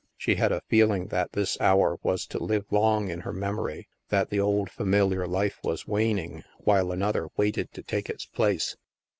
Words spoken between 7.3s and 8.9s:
waited to take its place.